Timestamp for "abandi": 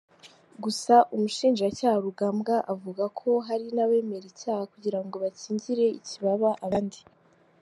6.67-6.99